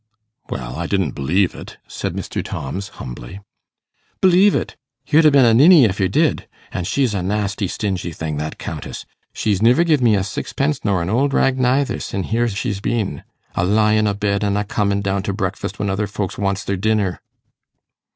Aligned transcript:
'Well, 0.49 0.77
I 0.77 0.87
didn't 0.87 1.11
b'lieve 1.13 1.53
it,' 1.53 1.77
said 1.87 2.15
Mr. 2.15 2.43
Tomms, 2.43 2.87
humbly. 2.97 3.39
'B'lieve 4.19 4.55
it? 4.55 4.75
you'd 5.05 5.25
ha' 5.25 5.31
been 5.31 5.45
a 5.45 5.53
ninny 5.53 5.85
if 5.85 5.99
yer 5.99 6.07
did. 6.07 6.47
An' 6.71 6.85
she's 6.85 7.13
a 7.13 7.21
nasty, 7.21 7.67
stingy 7.67 8.11
thing, 8.11 8.37
that 8.37 8.57
Countess. 8.57 9.05
She's 9.31 9.61
niver 9.61 9.83
giv 9.83 10.01
me 10.01 10.15
a 10.15 10.23
sixpence 10.23 10.83
nor 10.83 11.03
an 11.03 11.09
old 11.11 11.35
rag 11.35 11.59
neither, 11.59 11.99
sin' 11.99 12.23
here's 12.23 12.55
she's 12.57 12.79
been. 12.79 13.21
A 13.53 13.63
lyin' 13.63 14.07
a 14.07 14.15
bed 14.15 14.43
an 14.43 14.57
a 14.57 14.63
comin' 14.63 15.01
down 15.01 15.21
to 15.21 15.33
breakfast 15.33 15.77
when 15.77 15.87
other 15.91 16.07
folks 16.07 16.35
wants 16.35 16.63
their 16.63 16.77
dinner! 16.77 17.21